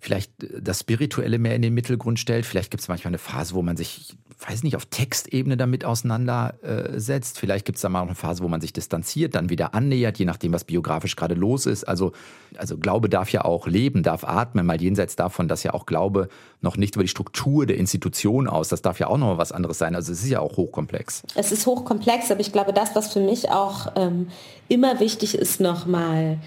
[0.00, 2.46] vielleicht das Spirituelle mehr in den Mittelgrund stellt.
[2.46, 7.38] Vielleicht gibt es manchmal eine Phase, wo man sich, weiß nicht, auf Textebene damit auseinandersetzt.
[7.38, 10.24] Vielleicht gibt es da mal eine Phase, wo man sich distanziert, dann wieder annähert, je
[10.24, 11.82] nachdem, was biografisch gerade los ist.
[11.82, 12.12] Also,
[12.56, 16.28] also Glaube darf ja auch leben, darf atmen, mal jenseits davon, dass ja auch Glaube
[16.60, 19.78] noch nicht über die Struktur der Institution aus, das darf ja auch noch was anderes
[19.78, 19.96] sein.
[19.96, 21.22] Also es ist ja auch hochkomplex.
[21.34, 24.28] Es ist hochkomplex, aber ich glaube, das, was für mich auch ähm,
[24.68, 26.38] immer wichtig ist, nochmal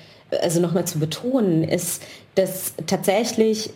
[0.41, 2.02] also nochmal zu betonen, ist,
[2.36, 3.72] dass tatsächlich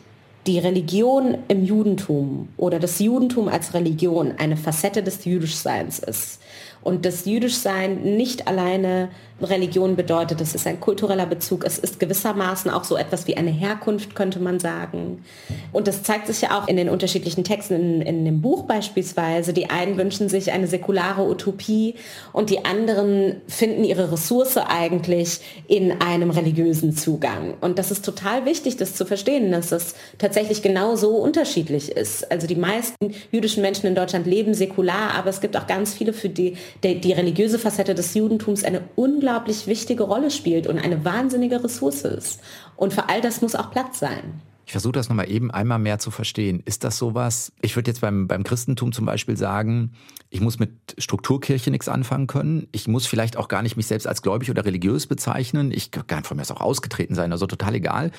[0.48, 6.40] die Religion im Judentum oder das Judentum als Religion eine Facette des Jüdischseins ist.
[6.84, 9.10] Und das Jüdischsein nicht alleine
[9.42, 13.52] Religion bedeutet, es ist ein kultureller Bezug, es ist gewissermaßen auch so etwas wie eine
[13.52, 15.26] Herkunft, könnte man sagen.
[15.74, 19.52] Und das zeigt sich ja auch in den unterschiedlichen Texten in, in dem Buch beispielsweise.
[19.52, 21.96] Die einen wünschen sich eine säkulare Utopie
[22.32, 27.56] und die anderen finden ihre Ressource eigentlich in einem religiösen Zugang.
[27.60, 32.32] Und das ist total wichtig, das zu verstehen, dass das tatsächlich genau so unterschiedlich ist.
[32.32, 36.14] Also die meisten jüdischen Menschen in Deutschland leben säkular, aber es gibt auch ganz viele,
[36.14, 38.82] für die die, die religiöse Facette des Judentums eine
[39.26, 42.42] unglaublich wichtige Rolle spielt und eine wahnsinnige Ressource ist.
[42.76, 44.40] Und für all das muss auch Platz sein.
[44.68, 46.62] Ich versuche das nochmal eben einmal mehr zu verstehen.
[46.64, 49.94] Ist das sowas, ich würde jetzt beim, beim Christentum zum Beispiel sagen,
[50.30, 52.68] ich muss mit Strukturkirche nichts anfangen können.
[52.72, 55.72] Ich muss vielleicht auch gar nicht mich selbst als gläubig oder religiös bezeichnen.
[55.72, 58.12] Ich kann von mir aus auch ausgetreten sein, also total egal.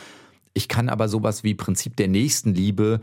[0.55, 3.01] Ich kann aber sowas wie Prinzip der Nächstenliebe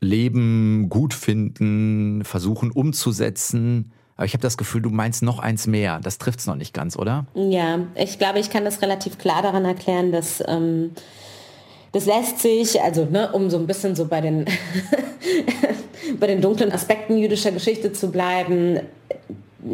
[0.00, 3.90] leben, gut finden, versuchen umzusetzen.
[4.16, 6.00] Aber ich habe das Gefühl, du meinst noch eins mehr.
[6.02, 7.26] Das trifft es noch nicht ganz, oder?
[7.34, 10.92] Ja, ich glaube, ich kann das relativ klar daran erklären, dass ähm,
[11.92, 14.46] das lässt sich, also ne, um so ein bisschen so bei den,
[16.20, 18.80] bei den dunklen Aspekten jüdischer Geschichte zu bleiben,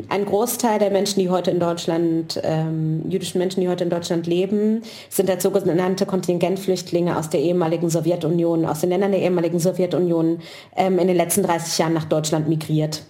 [0.08, 4.26] ein Großteil der Menschen, die heute in Deutschland, ähm, jüdischen Menschen, die heute in Deutschland
[4.26, 10.40] leben, sind als sogenannte Kontingentflüchtlinge aus der ehemaligen Sowjetunion, aus den Ländern der ehemaligen Sowjetunion
[10.76, 13.02] ähm, in den letzten 30 Jahren nach Deutschland migriert.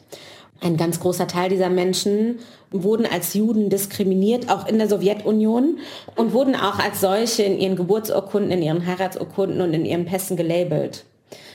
[0.61, 2.41] Ein ganz großer Teil dieser Menschen
[2.71, 5.79] wurden als Juden diskriminiert, auch in der Sowjetunion
[6.17, 10.37] und wurden auch als solche in ihren Geburtsurkunden, in ihren Heiratsurkunden und in ihren Pässen
[10.37, 11.05] gelabelt.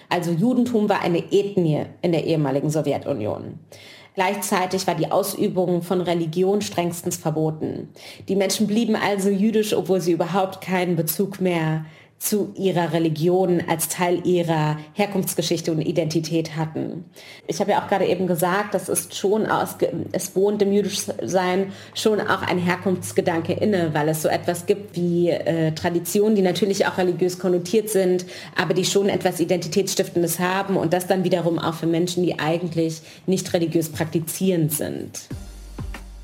[0.09, 3.59] Also Judentum war eine Ethnie in der ehemaligen Sowjetunion.
[4.15, 7.89] Gleichzeitig war die Ausübung von Religion strengstens verboten.
[8.29, 11.85] Die Menschen blieben also jüdisch, obwohl sie überhaupt keinen Bezug mehr
[12.23, 17.03] zu ihrer Religion als Teil ihrer Herkunftsgeschichte und Identität hatten.
[17.47, 19.75] Ich habe ja auch gerade eben gesagt, das ist schon aus,
[20.13, 25.31] es wohnt im Jüdischsein schon auch ein Herkunftsgedanke inne, weil es so etwas gibt wie
[25.31, 30.93] äh, Traditionen, die natürlich auch religiös konnotiert sind, aber die schon etwas Identitätsstiftendes haben und
[30.93, 35.27] das dann wiederum auch für Menschen, die eigentlich nicht religiös praktizierend sind.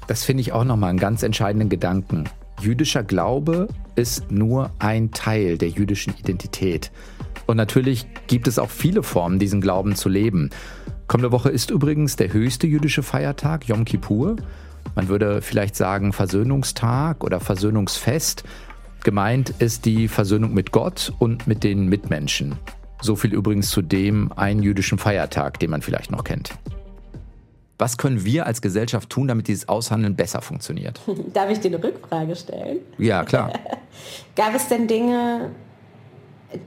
[0.08, 2.30] Das finde ich auch nochmal einen ganz entscheidenden Gedanken.
[2.62, 3.68] Jüdischer Glaube
[4.00, 6.90] ist nur ein Teil der jüdischen Identität.
[7.48, 10.52] Und natürlich gibt es auch viele Formen, diesen Glauben zu leben.
[11.08, 14.38] Kommende Woche ist übrigens der höchste jüdische Feiertag, Yom Kippur.
[14.96, 18.44] Man würde vielleicht sagen Versöhnungstag oder Versöhnungsfest.
[19.04, 22.56] Gemeint ist die Versöhnung mit Gott und mit den Mitmenschen.
[23.02, 26.54] So viel übrigens zu dem einen jüdischen Feiertag, den man vielleicht noch kennt.
[27.80, 31.00] Was können wir als Gesellschaft tun, damit dieses Aushandeln besser funktioniert?
[31.34, 32.80] Darf ich dir eine Rückfrage stellen?
[32.98, 33.54] Ja, klar.
[34.36, 35.52] Gab es denn Dinge,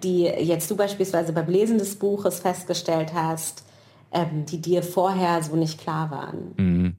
[0.02, 3.62] die jetzt du beispielsweise beim Lesen des Buches festgestellt hast,
[4.10, 6.54] ähm, die dir vorher so nicht klar waren?
[6.56, 6.96] Mhm.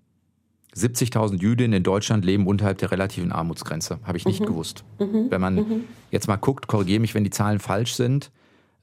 [0.76, 4.00] 70.000 Jüdinnen in Deutschland leben unterhalb der relativen Armutsgrenze.
[4.04, 4.46] Habe ich nicht mhm.
[4.46, 4.84] gewusst.
[5.00, 5.28] Mhm.
[5.30, 5.84] Wenn man mhm.
[6.12, 8.32] jetzt mal guckt, korrigiere mich, wenn die Zahlen falsch sind.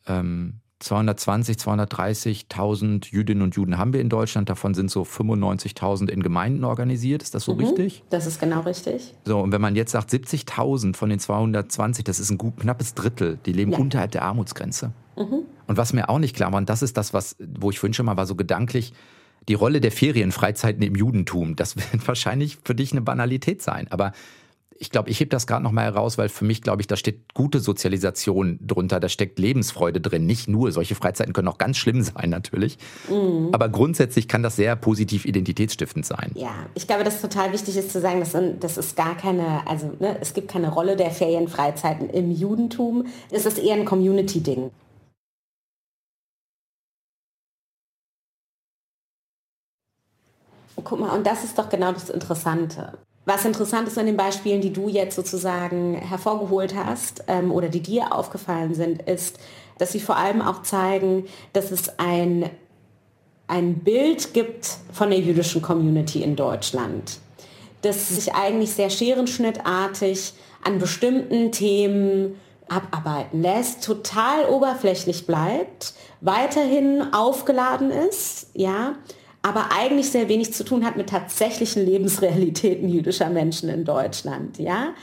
[0.06, 4.48] Ähm, 220, 230.000 Jüdinnen und Juden haben wir in Deutschland.
[4.48, 7.22] Davon sind so 95.000 in Gemeinden organisiert.
[7.22, 8.02] Ist das so mhm, richtig?
[8.08, 9.14] Das ist genau richtig.
[9.26, 12.94] So, und wenn man jetzt sagt, 70.000 von den 220, das ist ein gut, knappes
[12.94, 13.78] Drittel, die leben ja.
[13.78, 14.92] unterhalb der Armutsgrenze.
[15.16, 15.42] Mhm.
[15.66, 17.94] Und was mir auch nicht klar war, und das ist das, was, wo ich vorhin
[17.94, 18.94] schon mal war, so gedanklich,
[19.48, 23.86] die Rolle der Ferienfreizeiten im Judentum, das wird wahrscheinlich für dich eine Banalität sein.
[23.90, 24.12] Aber
[24.80, 27.34] ich glaube, ich heb das gerade nochmal heraus, weil für mich, glaube ich, da steht
[27.34, 30.24] gute Sozialisation drunter, da steckt Lebensfreude drin.
[30.24, 32.78] Nicht nur, solche Freizeiten können auch ganz schlimm sein natürlich.
[33.10, 33.50] Mhm.
[33.52, 36.32] Aber grundsätzlich kann das sehr positiv identitätsstiftend sein.
[36.34, 39.92] Ja, ich glaube, das total wichtig ist zu sagen, dass das ist gar keine, also
[39.98, 43.04] ne, es gibt keine Rolle der Ferienfreizeiten im Judentum.
[43.30, 44.70] Es ist eher ein Community-Ding.
[50.82, 52.94] Guck mal, und das ist doch genau das Interessante.
[53.26, 57.80] Was interessant ist an den Beispielen, die du jetzt sozusagen hervorgeholt hast ähm, oder die
[57.80, 59.38] dir aufgefallen sind, ist,
[59.78, 62.50] dass sie vor allem auch zeigen, dass es ein,
[63.46, 67.18] ein Bild gibt von der jüdischen Community in Deutschland,
[67.82, 70.32] das sich eigentlich sehr scherenschnittartig
[70.64, 72.36] an bestimmten Themen
[72.68, 78.94] abarbeiten lässt, total oberflächlich bleibt, weiterhin aufgeladen ist, ja,
[79.42, 84.58] aber eigentlich sehr wenig zu tun hat mit tatsächlichen Lebensrealitäten jüdischer Menschen in Deutschland.
[84.58, 84.94] Ja?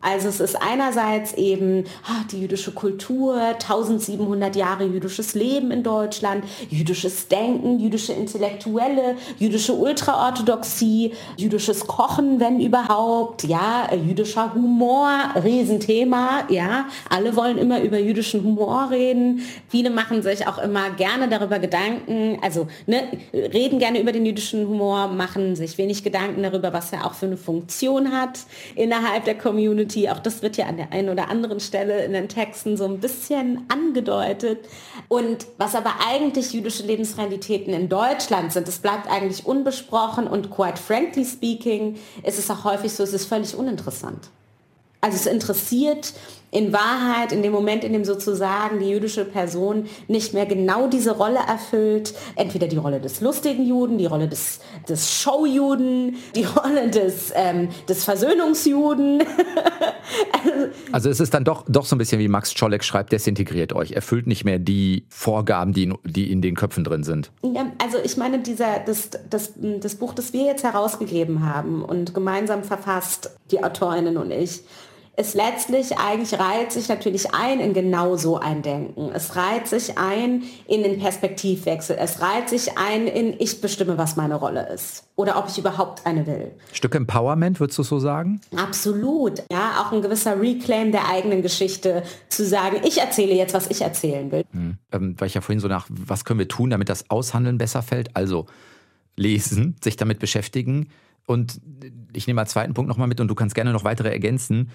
[0.00, 6.44] Also es ist einerseits eben ah, die jüdische Kultur, 1700 Jahre jüdisches Leben in Deutschland,
[6.70, 15.10] jüdisches Denken, jüdische Intellektuelle, jüdische Ultraorthodoxie, jüdisches Kochen, wenn überhaupt, ja, jüdischer Humor,
[15.42, 16.86] Riesenthema, ja.
[17.10, 19.42] Alle wollen immer über jüdischen Humor reden.
[19.68, 24.68] Viele machen sich auch immer gerne darüber Gedanken, also ne, reden gerne über den jüdischen
[24.68, 28.38] Humor, machen sich wenig Gedanken darüber, was er auch für eine Funktion hat
[28.76, 30.08] innerhalb der Community Community.
[30.08, 33.00] Auch das wird ja an der einen oder anderen Stelle in den Texten so ein
[33.00, 34.66] bisschen angedeutet.
[35.08, 40.76] Und was aber eigentlich jüdische Lebensrealitäten in Deutschland sind, das bleibt eigentlich unbesprochen und quite
[40.76, 44.28] frankly speaking, ist es auch häufig so, es ist völlig uninteressant.
[45.00, 46.12] Also es interessiert
[46.50, 51.12] in Wahrheit in dem Moment, in dem sozusagen die jüdische Person nicht mehr genau diese
[51.12, 56.88] Rolle erfüllt, entweder die Rolle des lustigen Juden, die Rolle des, des Showjuden, die Rolle
[56.90, 59.22] des, ähm, des Versöhnungsjuden.
[60.92, 63.92] also es ist dann doch, doch so ein bisschen wie Max Czolek schreibt, desintegriert euch,
[63.92, 67.30] erfüllt nicht mehr die Vorgaben, die in, die in den Köpfen drin sind.
[67.42, 72.14] Ja, also ich meine, dieser, das, das, das Buch, das wir jetzt herausgegeben haben und
[72.14, 74.62] gemeinsam verfasst, die Autorinnen und ich,
[75.20, 79.10] es letztlich eigentlich reiht sich natürlich ein in genau so ein Denken.
[79.12, 81.96] Es reiht sich ein in den Perspektivwechsel.
[81.98, 86.06] Es reiht sich ein in ich bestimme, was meine Rolle ist oder ob ich überhaupt
[86.06, 86.52] eine will.
[86.72, 88.40] Stück Empowerment, würdest du so sagen?
[88.54, 89.42] Absolut.
[89.50, 93.82] Ja, auch ein gewisser Reclaim der eigenen Geschichte, zu sagen, ich erzähle jetzt, was ich
[93.82, 94.44] erzählen will.
[94.52, 94.78] Hm.
[94.92, 97.82] Ähm, weil ich ja vorhin so nach, was können wir tun, damit das Aushandeln besser
[97.82, 98.14] fällt?
[98.14, 98.46] Also
[99.16, 100.90] lesen, sich damit beschäftigen.
[101.26, 101.60] Und
[102.12, 104.70] ich nehme als zweiten Punkt nochmal mit und du kannst gerne noch weitere ergänzen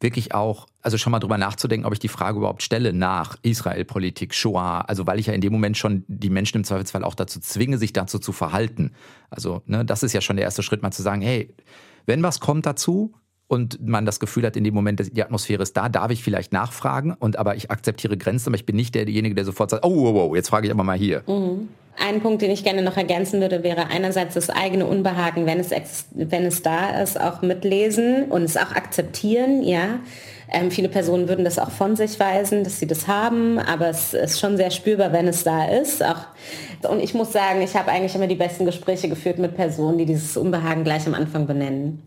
[0.00, 4.34] wirklich auch, also schon mal drüber nachzudenken, ob ich die Frage überhaupt stelle nach Israel-Politik,
[4.34, 7.40] Shoah, also weil ich ja in dem Moment schon die Menschen im Zweifelsfall auch dazu
[7.40, 8.92] zwinge, sich dazu zu verhalten.
[9.30, 11.54] Also ne, das ist ja schon der erste Schritt, mal zu sagen, hey,
[12.06, 13.14] wenn was kommt dazu,
[13.48, 16.52] und man das Gefühl hat, in dem Moment, die Atmosphäre ist da, darf ich vielleicht
[16.52, 20.04] nachfragen und aber ich akzeptiere Grenzen, aber ich bin nicht derjenige, der sofort sagt, oh,
[20.04, 21.22] wow, wow, jetzt frage ich aber mal hier.
[21.26, 21.68] Mhm.
[22.06, 25.70] Ein Punkt, den ich gerne noch ergänzen würde, wäre einerseits das eigene Unbehagen, wenn es,
[26.12, 30.00] wenn es da ist, auch mitlesen und es auch akzeptieren, ja.
[30.50, 34.14] Ähm, viele Personen würden das auch von sich weisen, dass sie das haben, aber es
[34.14, 36.02] ist schon sehr spürbar, wenn es da ist.
[36.02, 36.20] Auch,
[36.88, 40.06] und ich muss sagen, ich habe eigentlich immer die besten Gespräche geführt mit Personen, die
[40.06, 42.02] dieses Unbehagen gleich am Anfang benennen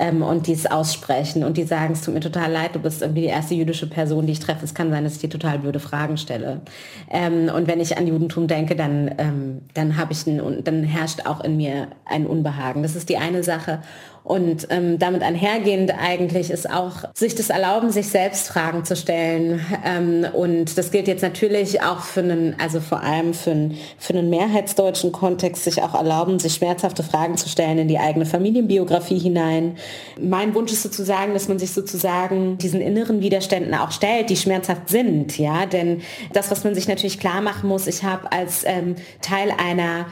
[0.00, 3.02] ähm, und die es aussprechen und die sagen, es tut mir total leid, du bist
[3.02, 4.64] irgendwie die erste jüdische Person, die ich treffe.
[4.64, 6.62] Es kann sein, dass ich dir total blöde Fragen stelle.
[7.10, 11.26] Ähm, und wenn ich an Judentum denke, dann, ähm, dann habe ich ein, dann herrscht
[11.26, 12.82] auch in mir ein Unbehagen.
[12.82, 13.80] Das ist die eine Sache.
[14.22, 19.60] Und ähm, damit einhergehend eigentlich ist auch sich das erlauben, sich selbst Fragen zu stellen.
[19.84, 24.12] Ähm, und das gilt jetzt natürlich auch für einen, also vor allem für einen, für
[24.12, 29.18] einen mehrheitsdeutschen Kontext, sich auch erlauben, sich schmerzhafte Fragen zu stellen in die eigene Familienbiografie
[29.18, 29.76] hinein.
[30.20, 34.88] Mein Wunsch ist sozusagen, dass man sich sozusagen diesen inneren Widerständen auch stellt, die schmerzhaft
[34.88, 35.38] sind.
[35.38, 39.50] Ja, denn das, was man sich natürlich klar machen muss, ich habe als ähm, Teil
[39.50, 40.06] einer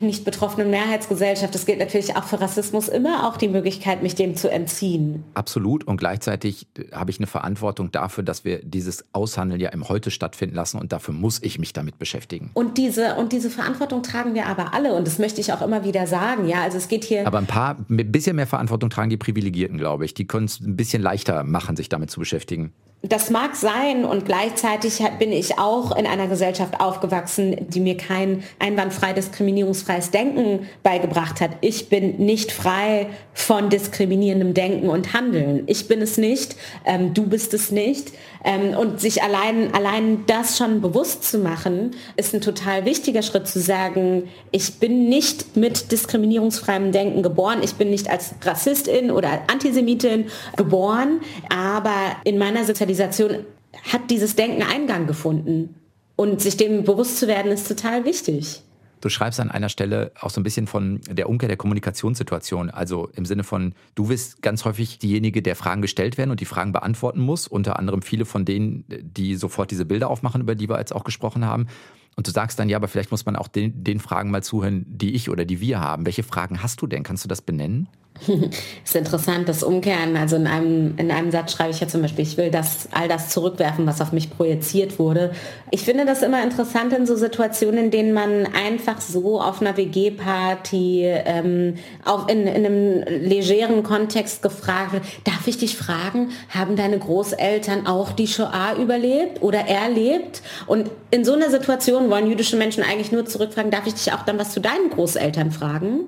[0.00, 4.36] nicht betroffenen Mehrheitsgesellschaft, das gilt natürlich auch für Rassismus, immer auch die Möglichkeit, mich dem
[4.36, 5.24] zu entziehen.
[5.34, 5.84] Absolut.
[5.84, 10.10] Und gleichzeitig äh, habe ich eine Verantwortung dafür, dass wir dieses Aushandeln ja im Heute
[10.10, 12.50] stattfinden lassen und dafür muss ich mich damit beschäftigen.
[12.54, 15.84] Und diese, und diese Verantwortung tragen wir aber alle und das möchte ich auch immer
[15.84, 16.48] wieder sagen.
[16.48, 17.26] Ja, also es geht hier.
[17.26, 20.14] Aber ein paar, ein bisschen mehr Verantwortung tragen die Privilegierten, glaube ich.
[20.14, 22.72] Die können es ein bisschen leichter machen, sich damit zu beschäftigen.
[23.08, 28.42] Das mag sein und gleichzeitig bin ich auch in einer Gesellschaft aufgewachsen, die mir kein
[28.58, 31.52] einwandfrei diskriminierungsfreies Denken beigebracht hat.
[31.60, 35.64] Ich bin nicht frei von diskriminierendem Denken und Handeln.
[35.66, 38.12] Ich bin es nicht, ähm, du bist es nicht.
[38.44, 43.48] Ähm, und sich allein, allein das schon bewusst zu machen, ist ein total wichtiger Schritt
[43.48, 49.40] zu sagen, ich bin nicht mit diskriminierungsfreiem Denken geboren, ich bin nicht als Rassistin oder
[49.50, 52.64] Antisemitin geboren, aber in meiner
[52.96, 53.44] Sozialisation
[53.92, 55.74] hat dieses Denken Eingang gefunden.
[56.16, 58.62] Und sich dem bewusst zu werden, ist total wichtig.
[59.02, 62.70] Du schreibst an einer Stelle auch so ein bisschen von der Umkehr der Kommunikationssituation.
[62.70, 66.46] Also im Sinne von, du bist ganz häufig diejenige, der Fragen gestellt werden und die
[66.46, 67.46] Fragen beantworten muss.
[67.46, 71.04] Unter anderem viele von denen, die sofort diese Bilder aufmachen, über die wir jetzt auch
[71.04, 71.66] gesprochen haben.
[72.16, 74.86] Und du sagst dann, ja, aber vielleicht muss man auch den, den Fragen mal zuhören,
[74.88, 76.06] die ich oder die wir haben.
[76.06, 77.02] Welche Fragen hast du denn?
[77.02, 77.88] Kannst du das benennen?
[78.84, 80.16] ist interessant, das Umkehren.
[80.16, 83.08] Also in einem, in einem Satz schreibe ich ja zum Beispiel, ich will das, all
[83.08, 85.32] das zurückwerfen, was auf mich projiziert wurde.
[85.70, 89.76] Ich finde das immer interessant in so Situationen, in denen man einfach so auf einer
[89.76, 91.74] WG-Party, ähm,
[92.04, 97.86] auch in, in einem legeren Kontext gefragt wird, darf ich dich fragen, haben deine Großeltern
[97.86, 100.42] auch die Shoah überlebt oder erlebt?
[100.66, 104.22] Und in so einer Situation wollen jüdische Menschen eigentlich nur zurückfragen, darf ich dich auch
[104.22, 106.06] dann was zu deinen Großeltern fragen?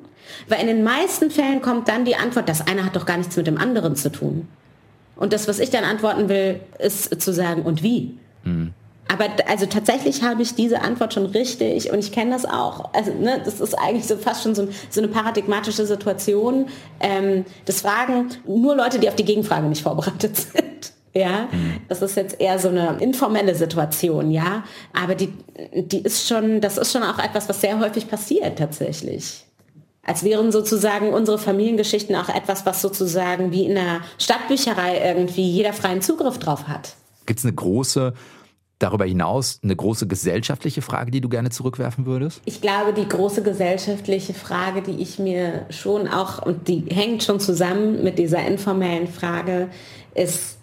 [0.49, 3.37] Weil in den meisten Fällen kommt dann die Antwort, das eine hat doch gar nichts
[3.37, 4.49] mit dem anderen zu tun.
[5.17, 8.19] Und das, was ich dann antworten will, ist zu sagen, und wie?
[8.45, 8.73] Mhm.
[9.11, 12.93] Aber also tatsächlich habe ich diese Antwort schon richtig und ich kenne das auch.
[12.93, 16.67] Also ne, das ist eigentlich so fast schon so, so eine paradigmatische Situation.
[17.01, 20.68] Ähm, das fragen nur Leute, die auf die Gegenfrage nicht vorbereitet sind.
[21.15, 21.49] Ja,
[21.89, 24.65] das ist jetzt eher so eine informelle Situation, ja.
[24.93, 25.33] Aber die,
[25.75, 29.45] die ist schon, das ist schon auch etwas, was sehr häufig passiert tatsächlich
[30.09, 35.75] als wären sozusagen unsere Familiengeschichten auch etwas, was sozusagen wie in einer Stadtbücherei irgendwie jeder
[35.75, 36.95] freien Zugriff drauf hat.
[37.27, 38.15] Gibt es eine große
[38.79, 42.41] darüber hinaus eine große gesellschaftliche Frage, die du gerne zurückwerfen würdest?
[42.45, 47.41] Ich glaube, die große gesellschaftliche Frage, die ich mir schon auch, und die hängt schon
[47.41, 49.69] zusammen mit dieser informellen Frage,
[50.15, 50.58] ist,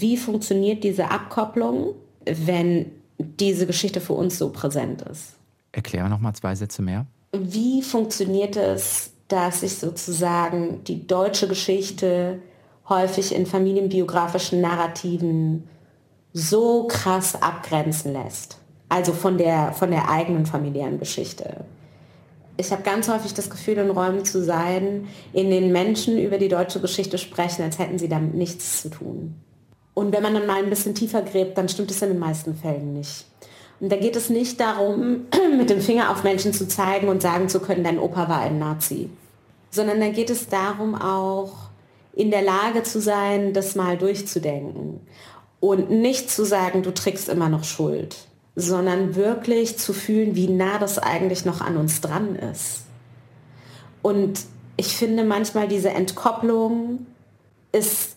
[0.00, 5.34] wie funktioniert diese Abkopplung, wenn diese Geschichte für uns so präsent ist?
[5.72, 7.06] Erkläre noch mal zwei Sätze mehr
[7.42, 12.40] wie funktioniert es, dass sich sozusagen die deutsche Geschichte
[12.88, 15.68] häufig in familienbiografischen Narrativen
[16.32, 18.58] so krass abgrenzen lässt.
[18.88, 21.64] Also von der, von der eigenen familiären Geschichte.
[22.56, 26.48] Ich habe ganz häufig das Gefühl, in Räumen zu sein, in denen Menschen über die
[26.48, 29.34] deutsche Geschichte sprechen, als hätten sie damit nichts zu tun.
[29.96, 32.54] Und wenn man dann mal ein bisschen tiefer gräbt, dann stimmt es in den meisten
[32.54, 33.24] Fällen nicht.
[33.80, 35.22] Und da geht es nicht darum,
[35.56, 38.58] mit dem Finger auf Menschen zu zeigen und sagen zu können, dein Opa war ein
[38.58, 39.08] Nazi,
[39.70, 41.70] sondern da geht es darum auch,
[42.12, 45.00] in der Lage zu sein, das mal durchzudenken
[45.60, 48.18] und nicht zu sagen, du trägst immer noch Schuld,
[48.54, 52.82] sondern wirklich zu fühlen, wie nah das eigentlich noch an uns dran ist.
[54.02, 54.40] Und
[54.76, 57.06] ich finde manchmal diese Entkopplung
[57.72, 58.15] ist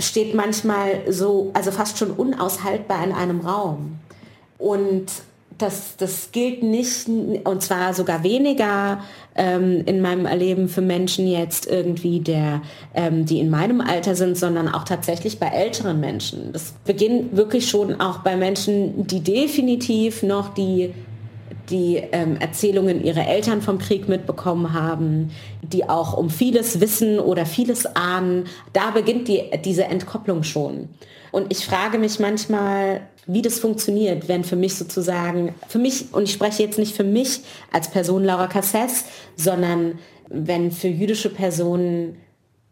[0.00, 3.98] steht manchmal so, also fast schon unaushaltbar in einem Raum.
[4.58, 5.06] Und
[5.58, 9.00] das, das gilt nicht, und zwar sogar weniger
[9.34, 12.62] ähm, in meinem Erleben für Menschen jetzt irgendwie, der,
[12.94, 16.52] ähm, die in meinem Alter sind, sondern auch tatsächlich bei älteren Menschen.
[16.52, 20.94] Das beginnt wirklich schon auch bei Menschen, die definitiv noch die
[21.70, 25.30] die ähm, Erzählungen ihrer Eltern vom Krieg mitbekommen haben,
[25.62, 28.44] die auch um vieles wissen oder vieles ahnen.
[28.72, 30.88] Da beginnt die, diese Entkopplung schon.
[31.32, 36.24] Und ich frage mich manchmal, wie das funktioniert, wenn für mich sozusagen, für mich, und
[36.24, 37.40] ich spreche jetzt nicht für mich
[37.72, 39.04] als Person Laura Casses,
[39.36, 39.98] sondern
[40.28, 42.16] wenn für jüdische Personen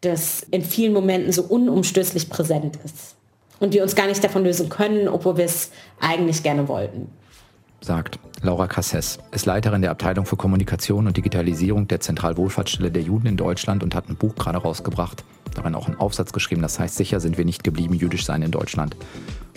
[0.00, 3.16] das in vielen Momenten so unumstößlich präsent ist
[3.60, 5.70] und wir uns gar nicht davon lösen können, obwohl wir es
[6.00, 7.10] eigentlich gerne wollten.
[7.80, 13.26] Sagt Laura Casses, ist Leiterin der Abteilung für Kommunikation und Digitalisierung der Zentralwohlfahrtsstelle der Juden
[13.26, 15.24] in Deutschland und hat ein Buch gerade rausgebracht,
[15.54, 18.50] darin auch einen Aufsatz geschrieben, das heißt, sicher sind wir nicht geblieben, jüdisch sein in
[18.50, 18.96] Deutschland.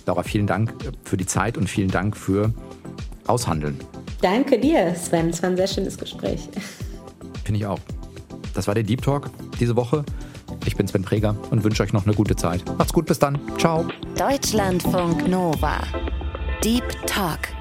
[0.05, 0.73] Laura, vielen Dank
[1.03, 2.51] für die Zeit und vielen Dank für
[3.27, 3.79] Aushandeln.
[4.21, 5.29] Danke dir, Sven.
[5.29, 6.49] Es war ein sehr schönes Gespräch.
[7.43, 7.79] Finde ich auch.
[8.53, 9.29] Das war der Deep Talk
[9.59, 10.03] diese Woche.
[10.65, 12.63] Ich bin Sven Preger und wünsche euch noch eine gute Zeit.
[12.77, 13.39] Macht's gut, bis dann.
[13.57, 13.85] Ciao.
[14.17, 15.81] Deutschlandfunk Nova.
[16.63, 17.60] Deep Talk.